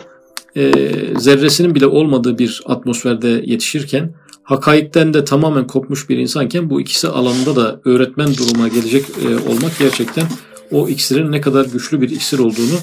e, 0.56 0.72
zerresinin 1.18 1.74
bile 1.74 1.86
olmadığı 1.86 2.38
bir 2.38 2.62
atmosferde 2.66 3.28
yetişirken 3.28 4.14
hakaikten 4.42 5.14
de 5.14 5.24
tamamen 5.24 5.66
kopmuş 5.66 6.08
bir 6.08 6.18
insanken 6.18 6.70
bu 6.70 6.80
ikisi 6.80 7.08
alanında 7.08 7.56
da 7.56 7.80
öğretmen 7.84 8.28
duruma 8.36 8.68
gelecek 8.68 9.04
e, 9.04 9.50
olmak 9.50 9.78
gerçekten 9.78 10.24
o 10.70 10.88
iksirin 10.88 11.32
ne 11.32 11.40
kadar 11.40 11.64
güçlü 11.64 12.00
bir 12.00 12.10
iksir 12.10 12.38
olduğunu 12.38 12.78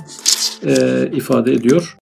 e, 0.66 1.12
ifade 1.14 1.54
ediyor. 1.54 1.99